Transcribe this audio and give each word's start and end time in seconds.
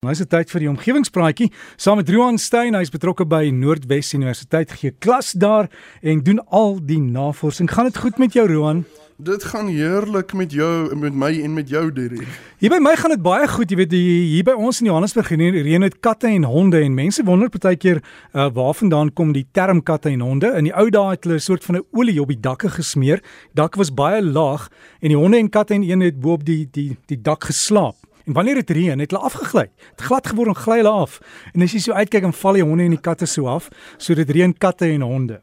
Nou 0.00 0.14
is 0.14 0.20
dit 0.22 0.30
tyd 0.32 0.48
vir 0.48 0.62
die 0.64 0.68
omgewingspraatjie 0.70 1.46
saam 1.76 1.98
met 2.00 2.08
Roan 2.08 2.38
Stein. 2.40 2.72
Hy's 2.72 2.88
betrokke 2.88 3.26
by 3.28 3.50
Noordwes 3.52 4.14
Universiteit, 4.16 4.70
gee 4.80 4.94
klas 4.96 5.34
daar 5.36 5.68
en 6.00 6.22
doen 6.24 6.40
al 6.48 6.78
die 6.88 6.96
navorsing. 7.04 7.68
Gaan 7.68 7.90
dit 7.90 7.98
goed 8.00 8.16
met 8.16 8.32
jou 8.32 8.46
Roan? 8.48 8.80
Dit 9.20 9.44
gaan 9.44 9.68
heerlik 9.68 10.32
met 10.32 10.56
jou 10.56 10.88
en 10.94 11.02
met 11.04 11.12
my 11.12 11.28
en 11.44 11.52
met 11.52 11.68
jou 11.68 11.84
Derek. 11.92 12.24
Hier 12.64 12.72
by 12.72 12.80
my 12.80 12.96
gaan 12.96 13.12
dit 13.12 13.20
baie 13.28 13.44
goed. 13.52 13.68
Jy 13.68 13.80
weet 13.82 13.92
hier 13.98 14.48
by 14.48 14.56
ons 14.56 14.80
in 14.80 14.88
Johannesburg 14.88 15.34
reën 15.36 15.84
met 15.84 16.00
katte 16.00 16.32
en 16.32 16.48
honde 16.48 16.80
en 16.80 16.96
mense 16.96 17.28
wonder 17.28 17.52
partykeer 17.52 18.00
uh, 18.00 18.48
waarvandaan 18.56 19.12
kom 19.12 19.36
die 19.36 19.44
term 19.52 19.84
katte 19.84 20.08
en 20.08 20.24
honde. 20.24 20.56
In 20.56 20.72
die 20.72 20.76
ou 20.80 20.88
dae 20.88 21.10
het 21.12 21.28
hulle 21.28 21.36
'n 21.36 21.48
soort 21.50 21.64
van 21.68 21.76
'n 21.76 21.84
olie 21.92 22.22
op 22.22 22.32
die 22.32 22.40
dakke 22.40 22.72
gesmeer. 22.72 23.20
Dak 23.52 23.76
was 23.76 23.92
baie 23.92 24.24
laag 24.24 24.70
en 25.04 25.12
die 25.12 25.20
honde 25.20 25.36
en 25.36 25.50
katte 25.50 25.74
en 25.74 25.84
een 25.84 26.00
het 26.00 26.20
bo 26.20 26.40
op 26.40 26.44
die 26.44 26.68
die 26.72 26.96
die 27.04 27.20
dak 27.20 27.44
geslaap. 27.44 28.00
En 28.30 28.36
wanneer 28.36 28.54
dit 28.54 28.70
reën, 28.70 28.98
het 28.98 29.10
hulle 29.10 29.22
afgegly. 29.22 29.70
Dit 29.96 30.06
glad 30.06 30.26
geword 30.26 30.48
en 30.48 30.54
gly 30.54 30.76
hulle 30.76 30.88
af. 30.88 31.18
En 31.52 31.64
as 31.66 31.72
jy 31.74 31.80
so 31.82 31.96
uitkyk 31.98 32.28
en 32.28 32.34
val 32.38 32.58
die 32.60 32.62
honde 32.62 32.84
en 32.86 32.92
die 32.94 33.00
katte 33.02 33.26
so 33.26 33.48
af, 33.50 33.66
so 33.98 34.14
dit 34.14 34.28
reën 34.30 34.52
katte 34.54 34.86
en 34.86 35.02
honde. 35.02 35.40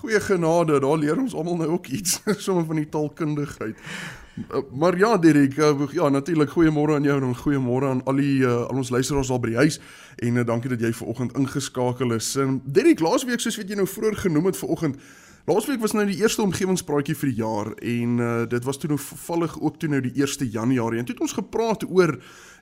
Goeie 0.00 0.20
genade, 0.24 0.78
daar 0.80 0.96
leer 1.02 1.20
ons 1.20 1.34
almal 1.36 1.58
nou 1.60 1.68
ook 1.74 1.90
iets 1.92 2.22
sommer 2.46 2.64
van 2.64 2.80
die 2.80 2.88
taalkundigheid. 2.88 3.76
Uh, 4.40 4.62
maar 4.72 4.96
ja, 4.96 5.18
Dirk, 5.20 5.58
uh, 5.60 5.84
ja 5.92 6.08
natuurlik 6.08 6.54
goeiemôre 6.56 6.96
aan 6.96 7.04
jou 7.04 7.18
en 7.20 7.36
goeiemôre 7.42 7.92
aan 7.92 8.00
al 8.08 8.16
die 8.16 8.40
uh, 8.40 8.54
al 8.70 8.80
ons 8.80 8.90
luisteraars 8.90 9.30
al 9.30 9.42
by 9.44 9.52
die 9.52 9.60
huis 9.60 9.78
en 10.24 10.40
uh, 10.40 10.46
dankie 10.48 10.72
dat 10.72 10.80
jy 10.80 10.94
ver 10.96 11.12
oggend 11.12 11.36
ingeskakel 11.36 12.16
is. 12.16 12.32
Um, 12.40 12.56
Dirk, 12.64 13.04
laasweek 13.04 13.44
soos 13.44 13.60
weet 13.60 13.68
jy 13.68 13.78
nou 13.78 13.86
vroeër 13.86 14.16
genoem 14.24 14.48
het 14.48 14.58
ver 14.58 14.72
oggend 14.72 14.96
Laasweek 15.44 15.80
was 15.80 15.92
nou 15.92 16.06
die 16.08 16.22
eerste 16.22 16.40
omgewingspraatjie 16.40 17.12
vir 17.20 17.28
die 17.28 17.36
jaar 17.36 17.68
en 17.84 18.12
uh, 18.16 18.28
dit 18.48 18.64
was 18.64 18.78
toe 18.80 18.88
nou 18.88 18.96
vallig 19.26 19.58
ook 19.60 19.74
toe 19.76 19.90
nou 19.92 19.98
die 20.00 20.14
1 20.16 20.48
Januarie 20.54 21.02
en 21.02 21.04
toe 21.04 21.12
het 21.12 21.24
ons 21.26 21.36
gepraat 21.36 21.84
oor 21.84 22.14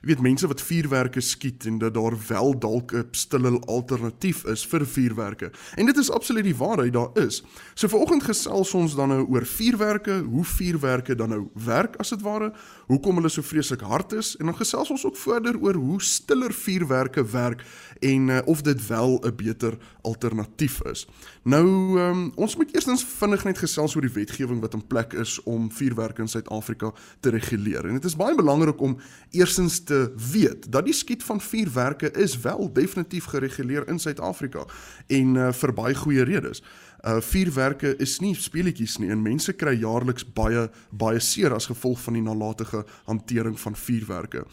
jy 0.03 0.09
weet 0.09 0.23
mense 0.25 0.47
wat 0.51 0.59
vuurwerke 0.59 1.21
skiet 1.23 1.63
en 1.69 1.77
dat 1.79 1.93
daar 1.95 2.17
wel 2.27 2.57
dalk 2.59 2.91
'n 2.91 3.07
stille 3.15 3.59
alternatief 3.71 4.43
is 4.51 4.65
vir 4.65 4.85
vuurwerke. 4.85 5.51
En 5.75 5.85
dit 5.85 5.97
is 5.97 6.11
absoluut 6.11 6.43
die 6.43 6.55
waarheid 6.55 6.93
daar 6.93 7.09
is. 7.13 7.43
So 7.73 7.87
vanoggend 7.87 8.23
gesels 8.23 8.73
ons 8.73 8.95
dan 8.95 9.09
nou 9.09 9.25
oor 9.29 9.45
vuurwerke, 9.45 10.19
hoe 10.19 10.43
vuurwerke 10.43 11.15
dan 11.15 11.29
nou 11.29 11.47
werk 11.53 11.95
as 11.95 12.09
dit 12.09 12.21
ware, 12.21 12.53
hoekom 12.87 13.15
hulle 13.15 13.29
so 13.29 13.41
vreeslik 13.41 13.81
hard 13.81 14.11
is 14.13 14.35
en 14.35 14.45
dan 14.45 14.55
gesels 14.55 14.89
ons 14.89 15.05
ook 15.05 15.17
verder 15.17 15.57
oor 15.59 15.73
hoe 15.73 16.01
stiller 16.01 16.53
vuurwerke 16.53 17.23
werk 17.25 17.63
en 18.01 18.27
uh, 18.27 18.39
of 18.45 18.61
dit 18.61 18.87
wel 18.87 19.19
'n 19.23 19.35
beter 19.35 19.77
alternatief 20.01 20.81
is. 20.81 21.07
Nou 21.43 21.99
um, 21.99 22.31
ons 22.35 22.55
moet 22.55 22.72
eerstens 22.73 23.03
vinnig 23.05 23.43
net 23.45 23.59
gesels 23.61 23.93
oor 23.95 24.05
die 24.05 24.13
wetgewing 24.15 24.61
wat 24.63 24.73
in 24.73 24.85
plek 24.89 25.13
is 25.13 25.35
om 25.49 25.69
vuurwerke 25.71 26.23
in 26.25 26.31
Suid-Afrika 26.31 26.89
te 27.21 27.29
reguleer. 27.33 27.85
En 27.85 27.99
dit 27.99 28.07
is 28.09 28.17
baie 28.17 28.35
belangrik 28.35 28.81
om 28.81 28.97
eerstens 29.31 29.83
te 29.85 29.99
weet 30.31 30.65
dat 30.71 30.85
die 30.85 30.95
skiet 30.97 31.23
van 31.23 31.41
vuurwerke 31.41 32.11
is 32.11 32.39
wel 32.41 32.73
definitief 32.73 33.29
gereguleer 33.29 33.87
in 33.87 33.99
Suid-Afrika 33.99 34.65
en 35.07 35.35
uh, 35.35 35.51
vir 35.53 35.73
baie 35.73 35.95
goeie 35.95 36.25
redes 36.25 36.63
uh 37.03 37.19
vuurwerke 37.19 37.95
is 37.99 38.19
nie 38.23 38.31
speletjies 38.35 38.95
nie 39.01 39.09
en 39.11 39.19
mense 39.19 39.51
kry 39.59 39.73
jaarliks 39.75 40.23
baie 40.23 40.69
baie 40.95 41.19
seer 41.19 41.51
as 41.51 41.67
gevolg 41.67 41.99
van 41.99 42.15
die 42.15 42.23
nalatige 42.23 42.85
hantering 43.09 43.57
van 43.59 43.75
vuurwerke. 43.75 44.45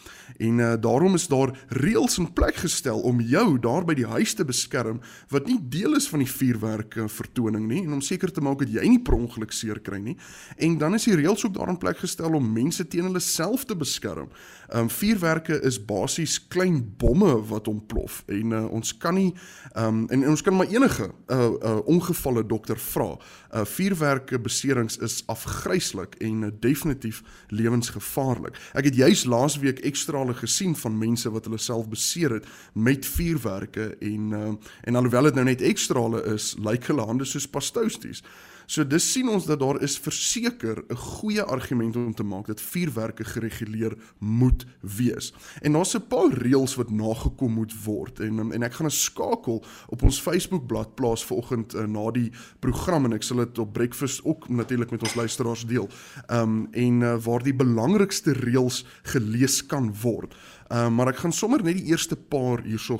En 0.43 0.59
uh 0.59 0.73
daarom 0.81 1.15
is 1.15 1.29
daar 1.31 1.53
reëls 1.79 2.19
in 2.19 2.33
plek 2.35 2.59
gestel 2.65 2.99
om 3.07 3.21
jou 3.23 3.59
daar 3.63 3.87
by 3.87 3.95
die 3.95 4.07
huis 4.07 4.35
te 4.35 4.45
beskerm 4.45 4.99
wat 5.31 5.47
nie 5.47 5.61
deel 5.63 5.95
is 5.95 6.09
van 6.11 6.25
die 6.25 6.31
vuurwerke 6.31 7.07
vertoning 7.09 7.69
nie 7.69 7.85
en 7.85 7.95
om 8.01 8.03
seker 8.03 8.33
te 8.35 8.43
maak 8.43 8.65
dat 8.65 8.75
jy 8.75 8.89
nie 8.89 9.03
per 9.03 9.15
ongeluk 9.15 9.55
seer 9.55 9.79
kry 9.79 10.01
nie. 10.03 10.17
En 10.59 10.79
dan 10.79 10.99
is 10.99 11.07
die 11.07 11.15
reëls 11.21 11.47
ook 11.47 11.55
daar 11.55 11.71
in 11.71 11.79
plek 11.79 12.03
gestel 12.03 12.35
om 12.35 12.53
mense 12.53 12.87
teen 12.91 13.07
hulle 13.07 13.23
self 13.23 13.65
te 13.65 13.79
beskerm. 13.79 14.27
Um 14.75 14.91
vuurwerke 14.91 15.61
is 15.67 15.79
basies 15.79 16.41
klein 16.51 16.83
bomme 16.99 17.37
wat 17.47 17.71
ontplof 17.71 18.25
en 18.27 18.59
uh, 18.59 18.67
ons 18.75 18.97
kan 18.99 19.15
nie 19.15 19.31
um 19.79 20.03
en, 20.11 20.23
en 20.23 20.31
ons 20.35 20.43
kan 20.43 20.57
maar 20.57 20.71
enige 20.71 21.13
uh 21.31 21.39
uh 21.63 21.79
ongevalle 21.87 22.40
'n 22.41 22.49
dokter 22.49 22.79
vra. 22.79 23.19
Uh 23.55 23.65
vuurwerke 23.65 24.39
beserings 24.41 24.97
is 24.99 25.23
afgryslik 25.27 26.15
en 26.21 26.43
uh, 26.43 26.51
definitief 26.61 27.23
lewensgevaarlik. 27.49 28.57
Ek 28.75 28.85
het 28.85 28.95
juis 28.95 29.25
laasweek 29.25 29.79
ekstrale 29.79 30.35
gesien 30.35 30.77
van 30.77 30.99
mense 30.99 31.31
wat 31.31 31.45
hulle 31.45 31.59
self 31.59 31.89
beseer 31.89 32.31
het 32.31 32.47
met 32.73 33.07
vuurwerke 33.07 33.97
en 34.01 34.33
uh 34.33 34.53
en 34.85 34.95
alhoewel 34.97 35.23
dit 35.23 35.35
nou 35.35 35.45
net 35.45 35.63
ekstrale 35.63 36.23
is, 36.35 36.55
lyk 36.59 36.87
hulle 36.87 37.07
hande 37.07 37.25
soos 37.25 37.49
pastousties. 37.49 38.23
So 38.71 38.85
dis 38.87 39.03
sien 39.03 39.27
ons 39.27 39.49
dat 39.49 39.59
daar 39.59 39.81
is 39.83 39.97
verseker 39.99 40.85
'n 40.87 40.97
goeie 40.97 41.43
argument 41.43 41.97
om 41.97 42.15
te 42.15 42.23
maak 42.23 42.47
dat 42.47 42.61
vuurwerke 42.61 43.25
gereguleer 43.25 43.97
moet 44.19 44.65
wees. 44.81 45.33
En 45.61 45.73
daar's 45.73 45.97
'n 45.97 46.07
paar 46.07 46.33
reëls 46.33 46.77
wat 46.77 46.91
nagekom 46.91 47.53
moet 47.53 47.75
word 47.85 48.21
en 48.21 48.53
en 48.53 48.63
ek 48.63 48.73
gaan 48.73 48.87
'n 48.87 48.91
skakel 48.91 49.65
op 49.89 50.03
ons 50.03 50.21
Facebookblad 50.21 50.95
plaas 50.95 51.25
vanoggend 51.25 51.75
uh, 51.75 51.85
na 51.85 52.11
die 52.11 52.31
program 52.61 53.05
en 53.05 53.13
ek 53.13 53.23
sal 53.23 53.37
dit 53.37 53.59
op 53.59 53.73
breakfast 53.73 54.25
ook 54.25 54.49
natuurlik 54.49 54.91
met 54.91 55.03
ons 55.03 55.15
luisteraars 55.15 55.67
deel. 55.67 55.89
Um 56.29 56.69
en 56.71 57.01
uh, 57.01 57.17
waar 57.17 57.43
die 57.43 57.55
belangrikste 57.55 58.33
reëls 58.33 58.85
gelees 59.03 59.67
kan 59.67 59.95
word. 60.03 60.35
Um 60.69 60.95
maar 60.95 61.09
ek 61.09 61.17
gaan 61.17 61.33
sommer 61.33 61.63
net 61.63 61.77
die 61.77 61.91
eerste 61.91 62.17
paar 62.17 62.63
hierso 62.63 62.99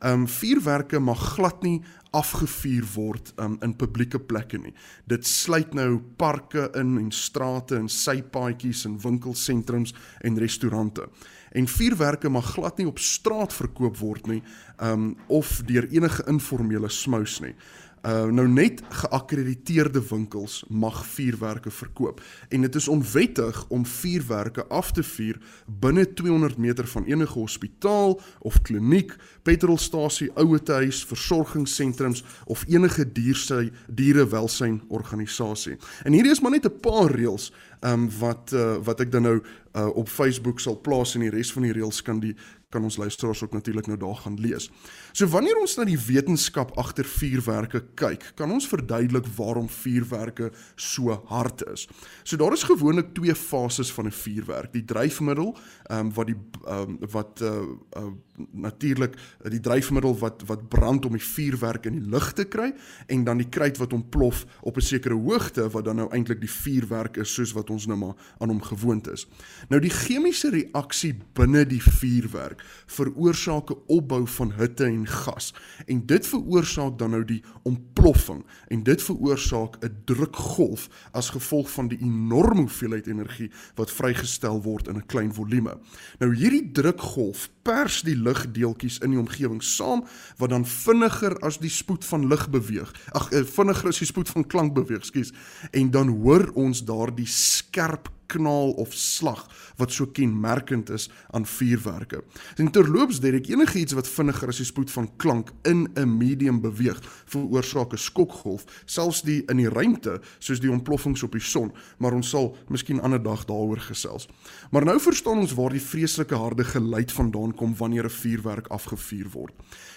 genoem. 0.00 0.20
Um 0.20 0.28
vuurwerke 0.28 0.98
mag 0.98 1.18
glad 1.18 1.62
nie 1.62 1.82
afgevuur 2.10 2.86
word 2.94 3.32
um, 3.36 3.56
in 3.62 3.76
publieke 3.76 4.18
plekke 4.18 4.58
nie. 4.58 4.72
Dit 5.06 5.26
sluit 5.26 5.74
nou 5.74 6.00
parke 6.16 6.70
in 6.74 6.96
en 6.98 7.10
strate 7.10 7.76
en 7.76 7.88
sypaadjies 7.88 8.84
en 8.84 8.98
winkelsentrums 8.98 9.94
en 10.20 10.38
restaurante. 10.38 11.06
En 11.52 11.66
vuurwerke 11.66 12.28
mag 12.28 12.52
glad 12.54 12.78
nie 12.78 12.86
op 12.86 12.98
straat 12.98 13.54
verkoop 13.54 13.98
word 13.98 14.26
nie, 14.26 14.42
um 14.82 15.16
of 15.28 15.60
deur 15.66 15.86
enige 15.90 16.26
informele 16.30 16.88
smous 16.88 17.40
nie. 17.40 17.54
Uh 18.00 18.30
nou 18.32 18.46
net 18.48 18.80
geakkrediteerde 18.88 20.00
winkels 20.08 20.64
mag 20.68 21.06
vuurwerke 21.06 21.70
verkoop 21.70 22.22
en 22.48 22.60
dit 22.64 22.74
is 22.74 22.88
onwettig 22.88 23.64
om 23.68 23.86
vuurwerke 23.86 24.64
af 24.66 24.92
te 24.96 25.02
vuur 25.02 25.36
binne 25.66 26.06
200 26.12 26.56
meter 26.56 26.88
van 26.88 27.04
enige 27.04 27.38
hospitaal 27.38 28.20
of 28.38 28.62
kliniek, 28.62 29.16
petrolstasie, 29.42 30.30
ouetehuis, 30.34 31.04
versorgingssentrums 31.04 32.24
of 32.44 32.64
enige 32.68 33.12
diersy 33.12 33.70
dierewelsyn 33.86 34.80
organisasie. 34.88 35.76
En 36.02 36.12
hierdie 36.12 36.32
is 36.32 36.40
maar 36.40 36.56
net 36.56 36.64
'n 36.64 36.80
paar 36.80 37.12
reëls 37.12 37.52
um 37.80 38.08
wat 38.18 38.52
uh, 38.52 38.76
wat 38.84 39.00
ek 39.00 39.12
dan 39.12 39.22
nou 39.22 39.42
uh, 39.76 39.86
op 39.96 40.08
Facebook 40.08 40.60
sal 40.60 40.80
plaas 40.80 41.14
en 41.14 41.20
die 41.20 41.30
res 41.30 41.52
van 41.52 41.62
die 41.62 41.72
reëls 41.72 42.02
kan 42.02 42.20
die 42.20 42.34
kan 42.70 42.84
ons 42.86 42.96
luisteraars 42.96 43.42
ook 43.42 43.52
natuurlik 43.52 43.86
nou 43.86 43.98
daar 43.98 44.16
gaan 44.22 44.38
lees. 44.40 44.70
So 45.12 45.26
wanneer 45.26 45.58
ons 45.58 45.74
na 45.76 45.84
die 45.88 45.98
wetenskap 45.98 46.70
agter 46.78 47.04
vuurwerke 47.04 47.82
kyk, 47.98 48.32
kan 48.38 48.50
ons 48.54 48.68
verduidelik 48.70 49.26
waarom 49.36 49.68
vuurwerke 49.68 50.52
so 50.76 51.18
hard 51.26 51.64
is. 51.72 51.88
So 52.22 52.38
daar 52.38 52.54
is 52.54 52.62
gewoonlik 52.68 53.14
twee 53.14 53.34
fases 53.34 53.92
van 53.92 54.06
'n 54.06 54.14
vuurwerk. 54.14 54.72
Die 54.72 54.84
dryfmiddel, 54.84 55.56
ehm 55.90 55.98
um, 55.98 56.14
wat 56.14 56.26
die 56.26 56.38
ehm 56.66 56.80
um, 56.80 56.98
wat 57.10 57.40
uh, 57.42 57.62
uh 57.98 58.12
natuurlik 58.52 59.16
die 59.48 59.60
dryfmiddel 59.60 60.18
wat 60.18 60.42
wat 60.46 60.68
brand 60.68 61.04
om 61.06 61.12
die 61.12 61.24
vuurwerk 61.24 61.86
in 61.86 61.98
die 61.98 62.10
lug 62.10 62.32
te 62.32 62.44
kry 62.44 62.72
en 63.06 63.24
dan 63.24 63.40
die 63.42 63.48
kruit 63.48 63.78
wat 63.78 63.92
ontplof 63.92 64.44
op 64.60 64.76
'n 64.76 64.80
sekere 64.80 65.14
hoogte 65.14 65.68
wat 65.70 65.84
dan 65.84 65.96
nou 65.96 66.08
eintlik 66.10 66.40
die 66.40 66.50
vuurwerk 66.50 67.16
is 67.16 67.34
soos 67.34 67.52
wat 67.52 67.70
ons 67.70 67.86
nou 67.86 67.98
maar 67.98 68.14
aan 68.38 68.48
hom 68.48 68.62
gewoond 68.62 69.08
is. 69.08 69.26
Nou 69.68 69.80
die 69.80 69.90
chemiese 69.90 70.50
reaksie 70.50 71.14
binne 71.32 71.66
die 71.66 71.82
vuurwerk 71.82 72.62
veroorsaak 72.86 73.70
'n 73.70 73.82
opbou 73.86 74.26
van 74.26 74.52
hitte 74.52 74.84
en 74.84 75.06
gas 75.06 75.54
en 75.86 76.06
dit 76.06 76.26
veroorsaak 76.26 76.98
dan 76.98 77.10
nou 77.10 77.24
die 77.24 77.42
ontploffing 77.62 78.44
en 78.68 78.82
dit 78.82 79.02
veroorsaak 79.02 79.76
'n 79.84 79.96
drukgolf 80.04 80.88
as 81.12 81.30
gevolg 81.30 81.70
van 81.70 81.88
die 81.88 81.98
enorme 82.00 82.60
hoeveelheid 82.60 83.06
energie 83.06 83.50
wat 83.74 83.90
vrygestel 83.90 84.62
word 84.62 84.88
in 84.88 84.96
'n 84.96 85.06
klein 85.06 85.34
volume. 85.34 85.78
Nou 86.18 86.34
hierdie 86.34 86.70
drukgolf 86.72 87.50
pers 87.62 88.00
die 88.06 88.16
lugdeeltjies 88.16 89.00
in 89.04 89.14
die 89.14 89.20
omgewing 89.20 89.62
saam 89.64 90.04
wat 90.40 90.52
dan 90.54 90.66
vinniger 90.66 91.36
as 91.46 91.60
die 91.62 91.72
spoed 91.72 92.04
van 92.04 92.28
lig 92.28 92.46
beweeg. 92.52 92.92
Ag 93.16 93.30
eh, 93.32 93.44
vinniger 93.44 93.92
as 93.92 94.00
die 94.02 94.08
spoed 94.08 94.30
van 94.32 94.46
klank 94.46 94.74
beweeg, 94.74 95.04
skus. 95.06 95.34
En 95.70 95.90
dan 95.90 96.08
hoor 96.22 96.50
ons 96.54 96.84
daardie 96.84 97.28
skerp 97.28 98.10
knal 98.30 98.72
of 98.80 98.94
slag 98.94 99.46
wat 99.80 99.92
so 99.92 100.06
kenmerkend 100.06 100.90
is 100.90 101.08
aan 101.30 101.46
vuurwerke. 101.46 102.22
En 102.56 102.70
terloops 102.70 103.20
Derek 103.20 103.48
enige 103.48 103.78
iets 103.78 103.96
wat 103.96 104.08
vinniger 104.08 104.48
as 104.52 104.60
die 104.60 104.68
spoed 104.68 104.90
van 104.90 105.10
klank 105.16 105.52
in 105.62 105.88
'n 105.94 106.16
medium 106.16 106.60
beweeg 106.60 106.98
veroorsaak 107.26 107.92
'n 107.92 107.98
skokgolf, 107.98 108.64
selfs 108.84 109.22
die 109.22 109.42
in 109.46 109.56
die 109.56 109.68
ruimte 109.68 110.20
soos 110.38 110.60
die 110.60 110.70
ontploffings 110.70 111.22
op 111.22 111.32
die 111.32 111.40
son, 111.40 111.72
maar 111.98 112.12
ons 112.12 112.28
sal 112.28 112.56
miskien 112.68 113.00
ander 113.00 113.22
dag 113.22 113.44
daaroor 113.44 113.80
gesels. 113.80 114.28
Maar 114.70 114.84
nou 114.84 115.00
verstaan 115.00 115.38
ons 115.38 115.54
waar 115.54 115.70
die 115.70 115.82
vreeslike 115.82 116.34
harde 116.34 116.64
geluid 116.64 117.12
vandaan 117.12 117.54
kom 117.54 117.76
wanneer 117.76 118.04
'n 118.04 118.10
vuurwerk 118.10 118.66
afgevuur 118.66 119.28
word. 119.30 119.52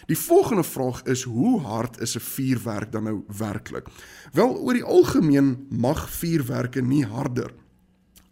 Die 0.06 0.18
volgende 0.18 0.64
vraag 0.64 1.04
is 1.04 1.24
hoe 1.24 1.60
hard 1.60 2.02
is 2.02 2.16
'n 2.16 2.20
vuurwerk 2.20 2.92
dan 2.92 3.04
nou 3.04 3.24
werklik? 3.38 3.88
Wel 4.32 4.58
oor 4.58 4.74
die 4.74 4.84
algemeen 4.84 5.68
mag 5.70 6.10
vuurwerke 6.10 6.82
nie 6.82 7.06
harder 7.06 7.52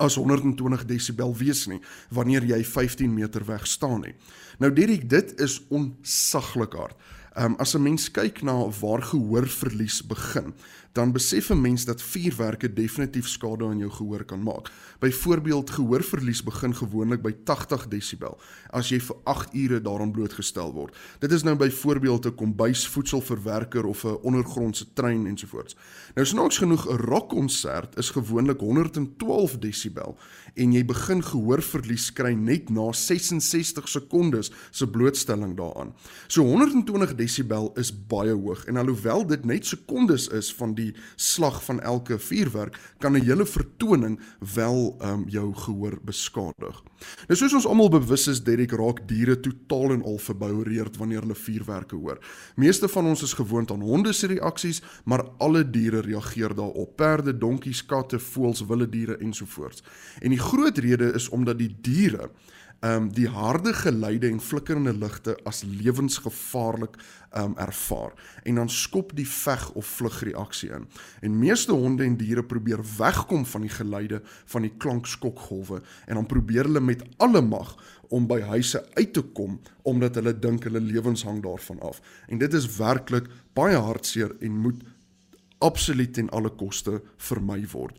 as 0.02 0.18
120 0.20 0.86
desibel 0.90 1.34
wees 1.38 1.68
nie 1.70 1.80
wanneer 2.10 2.46
jy 2.50 2.64
15 2.66 3.14
meter 3.14 3.46
weg 3.46 3.68
staan 3.70 4.02
nie. 4.06 4.16
Nou 4.60 4.72
Derek, 4.74 5.08
dit 5.10 5.34
is 5.42 5.62
onsaglik 5.70 6.78
hard. 6.78 6.98
Ehm 7.32 7.54
um, 7.54 7.56
as 7.64 7.76
'n 7.76 7.84
mens 7.84 8.10
kyk 8.12 8.42
na 8.44 8.68
waar 8.82 9.02
gehoorverlies 9.02 10.02
begin, 10.04 10.54
dan 10.92 11.12
besef 11.12 11.50
'n 11.50 11.62
mens 11.62 11.86
dat 11.86 12.02
vuurwerke 12.02 12.74
definitief 12.74 13.28
skade 13.28 13.66
aan 13.66 13.78
jou 13.78 13.92
gehoor 13.92 14.24
kan 14.24 14.44
maak. 14.44 14.72
Byvoorbeeld 15.00 15.70
gehoorverlies 15.70 16.44
begin 16.44 16.76
gewoonlik 16.76 17.22
by 17.22 17.36
80 17.44 17.88
desibel 17.88 18.40
as 18.70 18.90
jy 18.90 19.00
vir 19.00 19.16
8 19.24 19.54
ure 19.54 19.82
daaraan 19.82 20.12
blootgestel 20.12 20.74
word. 20.74 20.98
Dit 21.20 21.32
is 21.32 21.44
nou 21.44 21.56
byvoorbeeld 21.56 22.26
'n 22.26 22.36
kombuisvoedselverwerker 22.36 23.86
of 23.86 24.04
'n 24.04 24.18
ondergrondse 24.22 24.94
trein 24.94 25.28
ensovoorts. 25.28 25.76
Nou 26.16 26.28
snaaks 26.28 26.58
genoeg 26.58 26.90
'n 26.90 26.96
rockkonsert 26.96 27.98
is 27.98 28.10
gewoonlik 28.10 28.60
112 28.60 29.58
desibel 29.58 30.18
en 30.54 30.72
jy 30.74 30.86
begin 30.86 31.24
gehoorverlies 31.24 32.14
kry 32.14 32.34
net 32.34 32.70
na 32.70 32.92
66 32.92 33.90
sekondes 33.90 34.52
se 34.72 34.90
blootstelling 34.90 35.58
daaraan. 35.58 35.94
So 36.28 36.44
120 36.44 37.16
desibel 37.16 37.72
is 37.76 38.06
baie 38.08 38.34
hoog 38.34 38.66
en 38.66 38.78
alhoewel 38.78 39.28
dit 39.28 39.46
net 39.46 39.66
sekondes 39.66 40.28
is 40.28 40.54
van 40.54 40.74
die 40.74 40.81
slag 41.16 41.64
van 41.64 41.82
elke 41.82 42.20
vuurwerk, 42.20 42.80
kan 42.98 43.14
'n 43.14 43.24
hele 43.24 43.46
vertoning 43.46 44.20
wel 44.54 44.98
um, 45.02 45.24
jou 45.28 45.54
gehoor 45.56 46.00
beskadig. 46.04 46.84
Nou 47.28 47.38
soos 47.38 47.54
ons 47.54 47.66
almal 47.66 47.90
bewus 47.90 48.28
is, 48.28 48.44
Derek 48.44 48.72
raak 48.72 49.08
diere 49.08 49.40
totaal 49.40 49.92
en 49.92 50.04
al 50.04 50.18
verboureerd 50.18 50.98
wanneer 50.98 51.22
hulle 51.22 51.36
vuurwerke 51.36 51.96
hoor. 51.96 52.20
Meeste 52.56 52.88
van 52.88 53.06
ons 53.06 53.22
is 53.22 53.34
gewoond 53.34 53.72
aan 53.72 53.82
honde 53.82 54.14
se 54.14 54.28
reaksies, 54.28 54.82
maar 55.04 55.26
alle 55.38 55.70
diere 55.70 56.02
reageer 56.02 56.56
daarop. 56.56 56.96
Perde, 56.96 57.38
donkies, 57.38 57.86
katte, 57.86 58.20
voëls, 58.20 58.66
wilde 58.66 58.90
diere 58.90 59.18
ensovoorts. 59.18 59.84
En 60.20 60.30
die 60.30 60.40
groot 60.40 60.78
rede 60.78 61.14
is 61.14 61.30
omdat 61.30 61.58
die 61.58 61.76
diere 61.82 62.30
um 62.82 63.10
die 63.14 63.28
harde 63.30 63.74
geluide 63.78 64.28
en 64.28 64.40
flikkerende 64.42 64.94
ligte 64.98 65.36
as 65.46 65.62
lewensgevaarlik 65.64 66.98
um 67.38 67.54
ervaar 67.62 68.16
en 68.44 68.58
dan 68.58 68.70
skop 68.70 69.14
die 69.16 69.28
veg 69.28 69.68
of 69.78 69.86
vlug 69.86 70.18
reaksie 70.26 70.72
in. 70.74 70.88
En 71.22 71.38
meeste 71.40 71.72
honde 71.72 72.04
en 72.04 72.18
diere 72.18 72.44
probeer 72.44 72.82
wegkom 72.98 73.46
van 73.46 73.68
die 73.68 73.74
geluide 73.74 74.22
van 74.26 74.66
die 74.66 74.74
klankskokgolwe 74.78 75.82
en 76.08 76.18
dan 76.18 76.26
probeer 76.26 76.66
hulle 76.70 76.82
met 76.82 77.06
alle 77.18 77.42
mag 77.46 77.76
om 78.10 78.26
by 78.28 78.42
huise 78.50 78.82
uit 78.98 79.14
te 79.14 79.24
kom 79.38 79.60
omdat 79.88 80.18
hulle 80.18 80.34
dink 80.34 80.66
hulle 80.66 80.82
lewens 80.82 81.24
hang 81.24 81.44
daarvan 81.46 81.80
af. 81.86 82.02
En 82.28 82.42
dit 82.42 82.54
is 82.54 82.68
werklik 82.78 83.30
baie 83.54 83.78
hartseer 83.78 84.34
en 84.42 84.58
moet 84.66 84.82
absoluut 85.62 86.14
ten 86.14 86.30
alle 86.30 86.50
koste 86.50 87.02
vermy 87.18 87.62
word. 87.72 87.98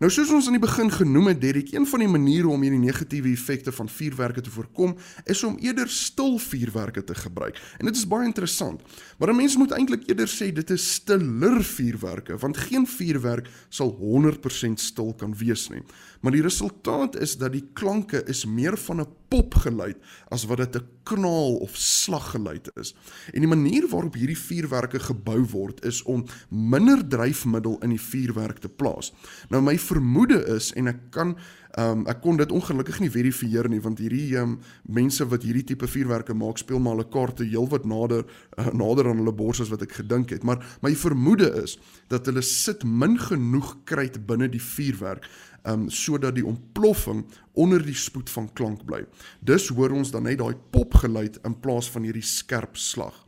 Nou 0.00 0.08
soos 0.08 0.30
ons 0.32 0.46
aan 0.48 0.54
die 0.56 0.62
begin 0.62 0.88
genoem 0.88 1.26
het, 1.28 1.42
Derek, 1.42 1.74
een 1.74 1.84
van 1.84 2.00
die 2.00 2.08
maniere 2.08 2.48
om 2.48 2.62
hierdie 2.64 2.80
negatiewe 2.80 3.28
effekte 3.34 3.72
van 3.76 3.88
vuurwerke 3.92 4.40
te 4.40 4.52
voorkom, 4.54 4.94
is 5.28 5.42
om 5.44 5.58
eerder 5.60 5.90
stil 5.92 6.38
vuurwerke 6.40 7.04
te 7.04 7.14
gebruik. 7.14 7.60
En 7.76 7.84
dit 7.84 7.96
is 8.00 8.06
baie 8.08 8.24
interessant. 8.24 8.80
Maar 9.18 9.28
'n 9.28 9.36
mens 9.36 9.56
moet 9.56 9.76
eintlik 9.76 10.08
eerder 10.08 10.28
sê 10.28 10.52
dit 10.52 10.70
is 10.70 10.92
stiller 10.92 11.64
vuurwerke, 11.64 12.36
want 12.36 12.56
geen 12.56 12.86
vuurwerk 12.86 13.48
sal 13.68 13.92
100% 14.00 14.80
stil 14.80 15.14
kan 15.14 15.36
wees 15.36 15.68
nie. 15.68 15.82
Maar 16.20 16.32
die 16.32 16.42
resultaat 16.42 17.20
is 17.20 17.36
dat 17.36 17.52
die 17.52 17.68
klanke 17.72 18.24
is 18.24 18.44
meer 18.44 18.78
van 18.78 19.00
'n 19.00 19.06
popgeluid 19.28 19.96
as 20.28 20.44
wat 20.44 20.58
dit 20.58 20.76
'n 20.76 20.86
knal 21.02 21.56
of 21.56 21.76
slaggeluid 21.76 22.70
is. 22.74 22.94
En 23.32 23.40
die 23.40 23.48
manier 23.48 23.88
waarop 23.88 24.14
hierdie 24.14 24.38
vuurwerke 24.38 24.98
gebou 24.98 25.44
word 25.44 25.84
is 25.84 26.02
om 26.02 26.24
minder 26.48 27.08
dryfmiddel 27.08 27.78
in 27.82 27.88
die 27.88 28.00
vuurwerk 28.00 28.58
te 28.58 28.68
plaas. 28.68 29.12
Nou 29.48 29.62
my 29.62 29.78
vermoede 29.90 30.38
is 30.56 30.70
en 30.78 30.90
ek 30.92 31.02
kan 31.14 31.34
um, 31.78 32.06
ek 32.10 32.22
kon 32.24 32.38
dit 32.40 32.52
ongelukkig 32.54 33.00
nie 33.02 33.10
verifieer 33.12 33.68
nie 33.70 33.80
want 33.82 34.00
hierdie 34.02 34.38
um, 34.40 34.56
mense 34.88 35.26
wat 35.30 35.44
hierdie 35.46 35.66
tipe 35.72 35.88
vuurwerke 35.90 36.34
maak 36.36 36.60
speel 36.62 36.82
maar 36.82 36.96
hulle 36.96 37.10
kaarte 37.12 37.46
heelwat 37.46 37.86
nader 37.88 38.24
uh, 38.24 38.70
nader 38.74 39.10
aan 39.10 39.22
hulle 39.22 39.34
bors 39.36 39.62
as 39.62 39.70
wat 39.72 39.84
ek 39.86 40.00
gedink 40.00 40.34
het. 40.34 40.46
Maar 40.46 40.62
my 40.84 40.94
vermoede 40.98 41.50
is 41.62 41.78
dat 42.12 42.28
hulle 42.30 42.44
sit 42.46 42.84
min 42.86 43.18
genoeg 43.20 43.76
kruit 43.90 44.20
binne 44.26 44.50
die 44.50 44.62
vuurwerk 44.62 45.28
um 45.68 45.90
sodat 45.92 46.38
die 46.38 46.46
ontploffing 46.46 47.26
onder 47.60 47.82
die 47.84 47.96
spoed 47.96 48.30
van 48.32 48.48
klank 48.56 48.86
bly. 48.88 49.02
Dus 49.44 49.68
hoor 49.68 49.92
ons 49.92 50.12
dan 50.14 50.24
net 50.24 50.40
daai 50.40 50.56
popgeluid 50.72 51.40
in 51.44 51.58
plaas 51.60 51.90
van 51.92 52.06
hierdie 52.08 52.24
skerp 52.24 52.78
slag. 52.80 53.26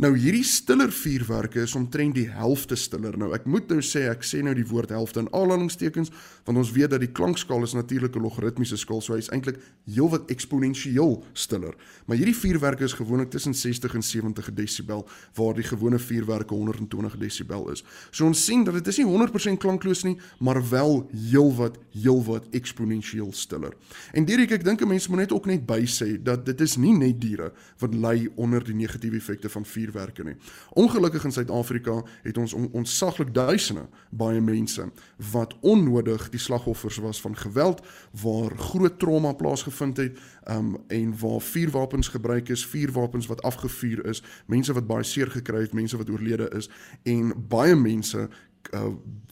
Nou 0.00 0.14
hierdie 0.16 0.44
stiller 0.44 0.88
vuurwerke 0.88 1.60
is 1.60 1.74
omtrent 1.76 2.14
die 2.16 2.30
helfte 2.32 2.78
stiller. 2.80 3.12
Nou 3.20 3.34
ek 3.36 3.44
moet 3.44 3.68
nou 3.68 3.82
sê 3.84 4.06
ek 4.08 4.22
sê 4.24 4.40
nou 4.40 4.54
die 4.56 4.64
woord 4.64 4.88
helfte 4.94 5.20
in 5.20 5.28
aanhalingstekens 5.36 6.08
want 6.46 6.58
ons 6.58 6.70
weet 6.72 6.94
dat 6.94 7.02
die 7.04 7.10
klankskaal 7.12 7.62
is 7.62 7.74
natuurlik 7.76 8.16
'n 8.16 8.24
logaritmiese 8.24 8.76
skaal, 8.76 9.00
so 9.00 9.12
hy 9.12 9.18
is 9.18 9.28
eintlik 9.28 9.60
heelwat 9.84 10.30
eksponensieel 10.30 11.22
stiller. 11.34 11.74
Maar 12.06 12.16
hierdie 12.16 12.34
vuurwerke 12.34 12.84
is 12.84 12.96
gewoonlik 12.96 13.30
tussen 13.30 13.54
60 13.54 13.94
en 13.94 14.02
70 14.02 14.54
desibel 14.54 15.06
waar 15.34 15.54
die 15.54 15.62
gewone 15.62 15.98
vuurwerke 15.98 16.54
120 16.54 17.16
desibel 17.18 17.70
is. 17.70 17.84
So 18.10 18.24
ons 18.26 18.44
sien 18.44 18.64
dat 18.64 18.74
dit 18.74 18.86
is 18.86 18.96
nie 18.96 19.06
100% 19.06 19.58
klankloos 19.58 20.02
nie, 20.04 20.18
maar 20.40 20.68
wel 20.70 21.10
heelwat 21.12 21.78
heelwat 21.92 22.48
eksponensieel 22.50 23.32
stiller. 23.32 23.74
En 24.12 24.24
Dirk, 24.24 24.50
ek 24.50 24.64
dink 24.64 24.80
'n 24.80 24.88
mens 24.88 25.08
moet 25.08 25.18
net 25.18 25.32
ook 25.32 25.46
net 25.46 25.66
by 25.66 25.84
sê 25.84 26.22
dat 26.22 26.46
dit 26.46 26.60
is 26.60 26.76
nie 26.76 26.96
net 26.96 27.20
diere 27.20 27.52
wat 27.78 27.94
ly 27.94 28.28
onder 28.36 28.64
die 28.64 28.74
negatiewe 28.74 29.16
effekte 29.16 29.48
van 29.48 29.64
vuur 29.64 29.81
vuurwerke 29.82 30.24
nie. 30.24 30.36
Ongelukkig 30.70 31.24
in 31.24 31.32
Suid-Afrika 31.32 32.02
het 32.22 32.38
ons 32.38 32.52
on, 32.52 32.68
onsaglik 32.72 33.34
duisende 33.34 33.86
baie 34.10 34.40
mense 34.40 34.90
wat 35.32 35.54
onnodig 35.60 36.28
die 36.30 36.40
slagoffers 36.40 36.96
was 37.02 37.20
van 37.20 37.36
geweld 37.36 37.82
waar 38.22 38.56
groot 38.56 38.98
trauma 38.98 39.32
plaasgevind 39.32 39.96
het 39.96 40.18
um, 40.50 40.76
en 40.88 41.14
waar 41.18 41.40
vuurwapens 41.40 42.08
gebruik 42.08 42.48
is, 42.48 42.66
vuurwapens 42.66 43.26
wat 43.26 43.42
afgevuur 43.42 44.06
is, 44.06 44.22
mense 44.46 44.72
wat 44.72 44.86
baie 44.86 45.04
seer 45.04 45.30
gekry 45.30 45.66
het, 45.66 45.72
mense 45.72 45.96
wat 45.96 46.10
oorlede 46.10 46.50
is 46.56 46.70
en 47.02 47.32
baie 47.48 47.74
mense 47.76 48.28
uh, 48.74 48.86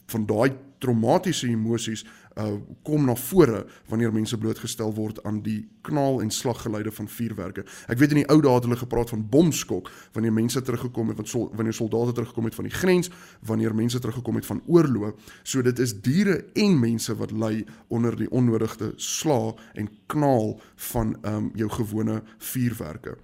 van 0.05 0.25
daai 0.25 0.51
traumatiese 0.81 1.47
emosies 1.47 2.05
uh 2.39 2.57
kom 2.87 3.05
na 3.05 3.15
vore 3.15 3.65
wanneer 3.89 4.13
mense 4.13 4.37
blootgestel 4.37 4.93
word 4.95 5.19
aan 5.27 5.41
die 5.43 5.67
knal 5.85 6.21
en 6.23 6.31
slaggeluide 6.31 6.91
van 6.95 7.09
vuurwerke. 7.11 7.65
Ek 7.91 7.99
weet 7.99 8.13
in 8.15 8.21
die 8.21 8.27
ou 8.31 8.39
dae 8.41 8.53
het 8.55 8.67
hulle 8.67 8.79
gepraat 8.79 9.11
van 9.11 9.25
bomskok 9.29 9.91
wanneer 10.15 10.33
mense 10.33 10.61
teruggekom 10.61 11.11
het 11.11 11.19
van 11.19 11.27
sol, 11.27 11.49
wanneer 11.55 11.75
soldate 11.75 12.15
teruggekom 12.15 12.47
het 12.47 12.55
van 12.55 12.69
die 12.69 12.73
grens, 12.73 13.11
wanneer 13.47 13.75
mense 13.75 13.99
teruggekom 13.99 14.39
het 14.39 14.47
van 14.47 14.61
oorlog. 14.67 15.17
So 15.43 15.61
dit 15.61 15.79
is 15.79 15.95
diere 16.01 16.39
en 16.53 16.79
mense 16.79 17.15
wat 17.19 17.35
ly 17.35 17.65
onder 17.89 18.15
die 18.15 18.29
onnodigde 18.31 18.93
sla 18.95 19.51
en 19.75 19.91
knal 20.07 20.55
van 20.91 21.17
um 21.27 21.51
jou 21.55 21.69
gewone 21.69 22.21
vuurwerke. 22.37 23.17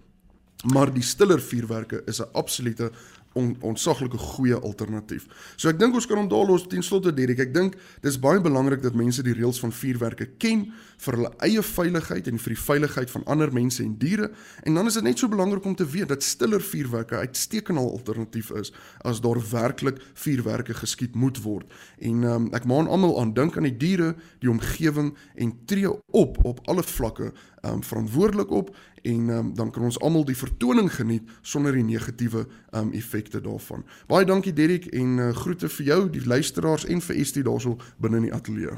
Maar 0.74 0.90
die 0.94 1.06
stiller 1.06 1.42
vuurwerke 1.42 2.02
is 2.06 2.20
'n 2.20 2.30
absolute 2.34 2.92
on, 3.34 3.56
onsaglike 3.62 4.18
goeie 4.18 4.56
alternatief. 4.60 5.28
So 5.56 5.70
ek 5.70 5.80
dink 5.80 5.96
ons 5.98 6.08
kan 6.10 6.22
hom 6.22 6.30
daar 6.32 6.46
los 6.48 6.68
ten 6.70 6.84
slotte 6.86 7.14
Dirk. 7.16 7.40
Ek 7.44 7.54
dink 7.56 7.78
dis 8.04 8.20
baie 8.22 8.42
belangrik 8.44 8.84
dat 8.84 8.98
mense 8.98 9.24
die 9.26 9.36
reëls 9.38 9.60
van 9.64 9.74
vuurwerke 9.76 10.30
ken 10.42 10.68
vir 11.04 11.18
hulle 11.20 11.32
eie 11.46 11.62
veiligheid 11.62 12.30
en 12.32 12.40
vir 12.42 12.56
die 12.56 12.62
veiligheid 12.62 13.12
van 13.14 13.26
ander 13.30 13.52
mense 13.54 13.84
en 13.84 13.94
diere. 14.02 14.32
En 14.66 14.80
dan 14.80 14.90
is 14.90 14.98
dit 14.98 15.06
net 15.06 15.20
so 15.22 15.30
belangrik 15.32 15.66
om 15.66 15.76
te 15.78 15.86
weet 15.86 16.10
dat 16.10 16.26
stiller 16.26 16.64
vuurwerke 16.64 17.22
uitstekende 17.22 17.82
alternatief 17.82 18.52
is 18.58 18.74
as 19.06 19.22
daar 19.22 19.42
werklik 19.52 20.02
vuurwerke 20.14 20.74
geskiet 20.78 21.16
moet 21.16 21.42
word. 21.44 21.70
En 22.02 22.24
um, 22.24 22.50
ek 22.58 22.66
maan 22.70 22.90
almal 22.90 23.20
aan 23.22 23.36
dink 23.38 23.58
aan 23.58 23.70
die 23.70 23.78
diere, 23.78 24.16
die 24.42 24.52
omgewing 24.52 25.14
en 25.36 25.54
tree 25.70 25.92
op 26.12 26.42
op 26.46 26.64
alle 26.68 26.84
vlakke 26.84 27.32
um, 27.66 27.84
verantwoordelik 27.84 28.52
op 28.52 28.76
en 29.02 29.30
um, 29.30 29.54
dan 29.56 29.72
kan 29.72 29.84
ons 29.84 30.00
almal 30.00 30.26
die 30.26 30.38
vertoning 30.38 30.90
geniet 30.94 31.24
sonder 31.42 31.74
die 31.74 31.84
negatiewe 31.84 32.46
um, 32.72 32.92
effekte 32.94 33.42
daarvan. 33.42 33.86
Baie 34.08 34.26
dankie 34.26 34.54
Derek 34.54 34.86
en 34.96 35.18
uh, 35.18 35.30
groete 35.36 35.70
vir 35.70 35.86
jou, 35.86 36.00
die 36.12 36.24
luisteraars 36.26 36.86
en 36.86 37.02
vir 37.02 37.20
Estie 37.22 37.44
daarso 37.44 37.78
binne 37.98 38.22
in 38.22 38.30
die 38.30 38.34
ateljee. 38.34 38.76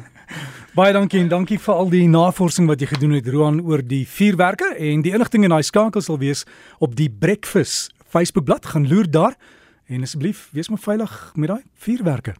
Baie 0.77 0.93
dankie 0.93 1.21
en 1.23 1.31
dankie 1.31 1.59
vir 1.59 1.75
al 1.75 1.89
die 1.93 2.07
navorsing 2.07 2.69
wat 2.69 2.83
jy 2.83 2.91
gedoen 2.93 3.17
het 3.17 3.29
Roan 3.33 3.61
oor 3.65 3.83
die 3.85 4.05
vuurwerke 4.07 4.75
en 4.77 5.05
die 5.05 5.13
inligting 5.15 5.47
in 5.47 5.55
daai 5.55 5.63
skakel 5.65 6.03
sal 6.05 6.19
wees 6.21 6.45
op 6.79 6.95
die 6.99 7.09
Breakfast 7.09 7.93
Facebookblad 8.09 8.65
gaan 8.65 8.87
loer 8.89 9.09
daar 9.09 9.37
en 9.89 10.05
asseblief 10.05 10.49
wees 10.53 10.69
maar 10.69 10.81
veilig 10.81 11.31
met 11.35 11.49
daai 11.49 11.63
vuurwerke. 11.73 12.35